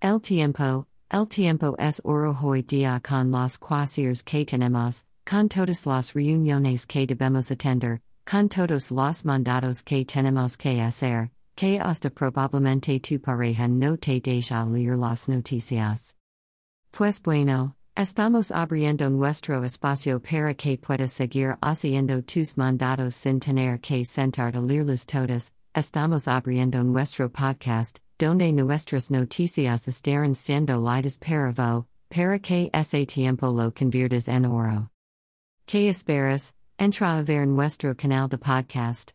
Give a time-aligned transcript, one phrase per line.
[0.00, 5.86] El tiempo, el tiempo es oro hoy día con los quasiers que tenemos, con todas
[5.86, 12.10] las reuniones que debemos atender, con todos los mandados que tenemos que hacer, que hasta
[12.10, 16.14] probablemente tu pareja no te deja leer las noticias.
[16.92, 23.80] Pues bueno, estamos abriendo nuestro espacio para que puedas seguir haciendo tus mandados sin tener
[23.80, 25.54] que sentarte a leerlas todas.
[25.74, 33.06] Estamos abriendo nuestro podcast, donde nuestras noticias estarán siendo lidas para vos, para que ese
[33.06, 34.90] tiempo lo conviertas en oro.
[35.66, 36.54] ¿Qué esperas?
[36.78, 39.12] Entra a ver nuestro canal de podcast.